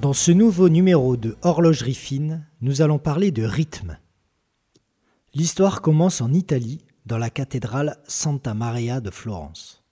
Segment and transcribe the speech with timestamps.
[0.00, 3.98] Dans ce nouveau numéro de Horlogerie fine, nous allons parler de rythme.
[5.34, 9.82] L'histoire commence en Italie, dans la cathédrale Santa Maria de Florence.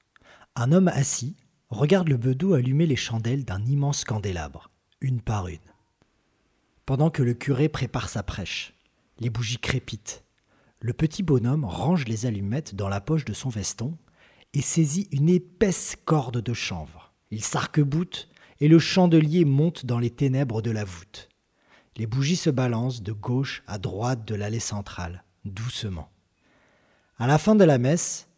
[0.55, 1.35] Un homme assis
[1.71, 5.59] regarde le bedeau allumer les chandelles d'un immense candélabre, une par une.
[6.85, 8.75] Pendant que le curé prépare sa prêche,
[9.19, 10.23] les bougies crépitent.
[10.79, 13.99] Le petit bonhomme range les allumettes dans la poche de son veston
[14.55, 17.13] et saisit une épaisse corde de chanvre.
[17.33, 18.29] Il s'arc-boute
[18.61, 21.29] et le chandelier monte dans les ténèbres de la voûte.
[21.97, 26.11] Les bougies se balancent de gauche à droite de l'allée centrale, doucement.
[27.19, 28.29] À la fin de la messe,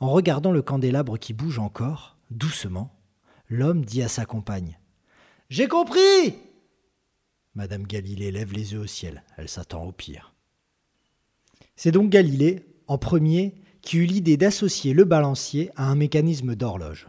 [0.00, 2.94] en regardant le candélabre qui bouge encore, doucement,
[3.48, 4.78] l'homme dit à sa compagne
[5.48, 6.34] J'ai compris
[7.54, 10.34] Madame Galilée lève les yeux au ciel, elle s'attend au pire.
[11.74, 17.08] C'est donc Galilée, en premier, qui eut l'idée d'associer le balancier à un mécanisme d'horloge.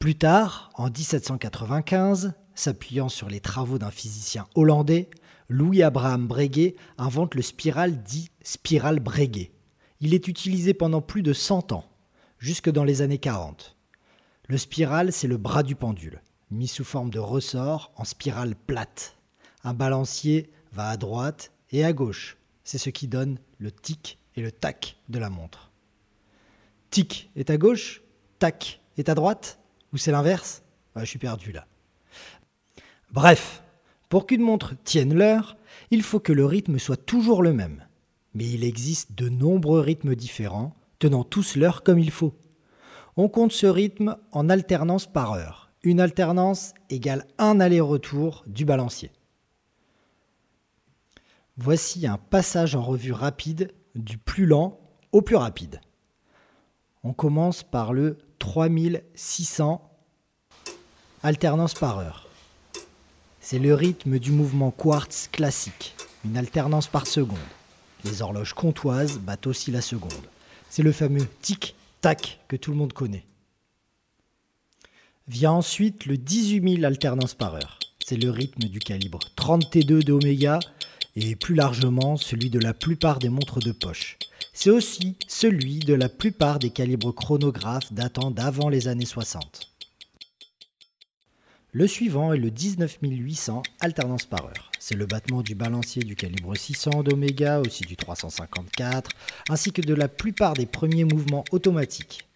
[0.00, 5.10] Plus tard, en 1795, s'appuyant sur les travaux d'un physicien hollandais,
[5.50, 9.52] Louis-Abraham Breguet invente le spiral dit spirale Breguet.
[10.00, 11.84] Il est utilisé pendant plus de 100 ans,
[12.38, 13.76] jusque dans les années 40.
[14.48, 19.18] Le spiral, c'est le bras du pendule, mis sous forme de ressort en spirale plate.
[19.64, 22.38] Un balancier va à droite et à gauche.
[22.64, 25.70] C'est ce qui donne le tic et le tac de la montre.
[26.88, 28.00] Tic est à gauche,
[28.38, 29.59] tac est à droite
[29.92, 30.62] ou c'est l'inverse?
[30.96, 31.66] Je suis perdu là.
[33.12, 33.62] Bref,
[34.08, 35.56] pour qu'une montre tienne l'heure,
[35.90, 37.86] il faut que le rythme soit toujours le même.
[38.34, 42.34] Mais il existe de nombreux rythmes différents, tenant tous l'heure comme il faut.
[43.16, 45.70] On compte ce rythme en alternance par heure.
[45.82, 49.10] Une alternance égale un aller-retour du balancier.
[51.56, 54.78] Voici un passage en revue rapide du plus lent
[55.12, 55.80] au plus rapide.
[57.02, 59.88] On commence par le 3600
[61.22, 62.26] alternance par heure.
[63.40, 67.38] C'est le rythme du mouvement quartz classique, une alternance par seconde.
[68.04, 70.26] Les horloges comtoises battent aussi la seconde.
[70.70, 73.26] C'est le fameux tic-tac que tout le monde connaît.
[75.28, 77.78] Vient ensuite le 18 000 alternances par heure.
[78.04, 80.60] C'est le rythme du calibre 30 T2 de Omega
[81.14, 84.16] et plus largement celui de la plupart des montres de poche.
[84.54, 89.70] C'est aussi celui de la plupart des calibres chronographes datant d'avant les années 60.
[91.72, 94.70] Le suivant est le 19800 alternance par heure.
[94.78, 99.12] C'est le battement du balancier du calibre 600 d'Oméga, aussi du 354,
[99.48, 102.28] ainsi que de la plupart des premiers mouvements automatiques.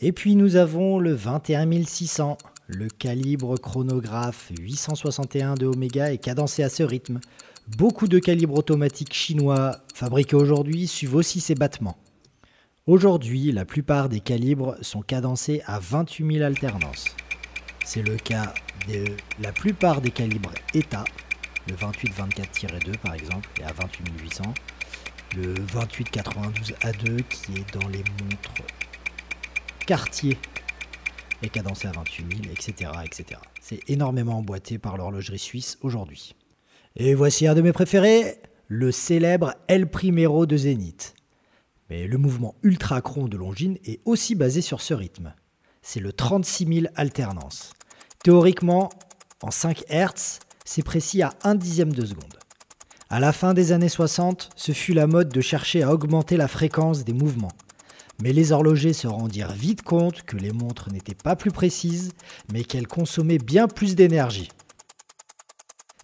[0.00, 2.36] Et puis nous avons le 21600.
[2.66, 7.18] Le calibre chronographe 861 de Omega est cadencé à ce rythme,
[7.76, 11.96] Beaucoup de calibres automatiques chinois fabriqués aujourd'hui suivent aussi ces battements.
[12.86, 17.14] Aujourd'hui, la plupart des calibres sont cadencés à 28 000 alternances.
[17.84, 18.52] C'est le cas
[18.88, 19.04] de
[19.40, 21.04] la plupart des calibres ETA,
[21.68, 24.42] le 28-24-2 par exemple, est à 28 800,
[25.36, 28.66] le 28-92 A2 qui est dans les montres
[29.86, 30.36] Cartier
[31.42, 32.90] est cadencé à 28 000, etc.
[33.04, 33.40] etc.
[33.60, 36.34] C'est énormément emboîté par l'horlogerie suisse aujourd'hui.
[36.96, 41.14] Et voici un de mes préférés, le célèbre El Primero de Zénith.
[41.88, 45.32] Mais le mouvement ultra cron de Longines est aussi basé sur ce rythme.
[45.82, 47.72] C'est le 36 000 alternance.
[48.24, 48.90] Théoriquement,
[49.40, 52.38] en 5 Hz, c'est précis à 1 dixième de seconde.
[53.08, 56.48] À la fin des années 60, ce fut la mode de chercher à augmenter la
[56.48, 57.52] fréquence des mouvements.
[58.20, 62.12] Mais les horlogers se rendirent vite compte que les montres n'étaient pas plus précises,
[62.52, 64.48] mais qu'elles consommaient bien plus d'énergie.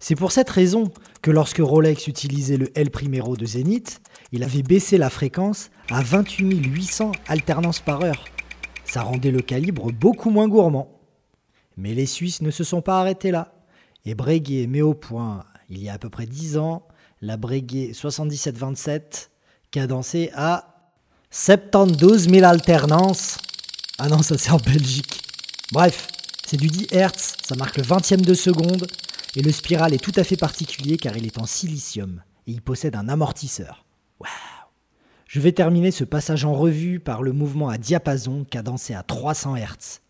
[0.07, 0.89] C'est pour cette raison
[1.21, 3.99] que lorsque Rolex utilisait le L Primero de Zenith,
[4.31, 8.23] il avait baissé la fréquence à 28 800 alternances par heure.
[8.85, 10.97] Ça rendait le calibre beaucoup moins gourmand.
[11.75, 13.53] Mais les Suisses ne se sont pas arrêtés là.
[14.05, 16.87] Et Breguet met au point, il y a à peu près 10 ans,
[17.19, 19.29] la Breguet 7727,
[19.71, 20.87] cadencée à
[21.31, 23.39] 72 000 alternances.
[23.97, 25.19] Ah non, ça c'est en Belgique.
[25.73, 26.07] Bref,
[26.45, 28.87] c'est du 10 Hz, ça marque le 20e de seconde,
[29.35, 32.61] et le spiral est tout à fait particulier car il est en silicium et il
[32.61, 33.85] possède un amortisseur.
[34.19, 34.29] Waouh
[35.27, 39.55] Je vais terminer ce passage en revue par le mouvement à diapason cadencé à 300
[39.57, 40.01] Hz.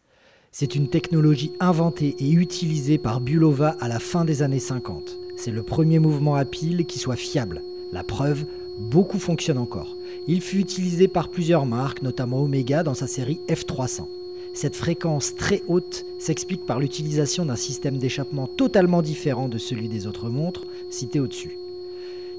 [0.52, 5.18] C'est une technologie inventée et utilisée par Bulova à la fin des années 50.
[5.38, 7.62] C'est le premier mouvement à pile qui soit fiable.
[7.92, 8.46] La preuve,
[8.80, 9.94] beaucoup fonctionnent encore.
[10.28, 14.08] Il fut utilisé par plusieurs marques, notamment Omega dans sa série F300.
[14.57, 20.07] Cette fréquence très haute s'explique par l'utilisation d'un système d'échappement totalement différent de celui des
[20.07, 21.56] autres montres citées au-dessus.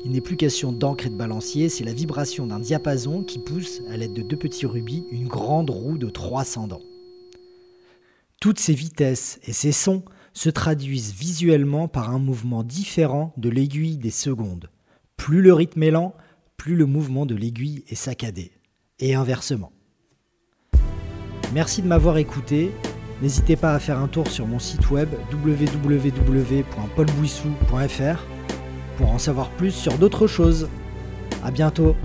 [0.04, 3.82] Il n'est plus question d'encre et de balancier, c'est la vibration d'un diapason qui pousse,
[3.88, 6.82] à l'aide de deux petits rubis, une grande roue de 300 dents.
[8.40, 13.96] Toutes ces vitesses et ces sons se traduisent visuellement par un mouvement différent de l'aiguille
[13.96, 14.70] des secondes.
[15.16, 16.16] Plus le rythme est lent,
[16.56, 18.50] plus le mouvement de l'aiguille est saccadé.
[18.98, 19.70] Et inversement.
[21.54, 22.72] Merci de m'avoir écouté.
[23.22, 28.26] N'hésitez pas à faire un tour sur mon site web www.paulbouissou.fr
[28.96, 30.68] pour en savoir plus sur d'autres choses.
[31.42, 31.96] A bientôt